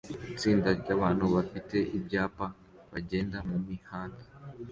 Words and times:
itsinda 0.33 0.69
ryabantu 0.81 1.25
bafite 1.35 1.77
ibyapa 1.97 2.45
bagenda 2.91 3.37
mumihanda 3.49 4.23